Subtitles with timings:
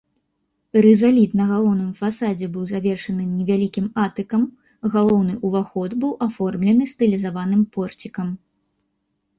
[0.85, 4.49] Рызаліт на галоўным фасадзе быў завершаны невялікім атыкам,
[4.97, 8.27] галоўны ўваход быў аформлены стылізаваным порцікам.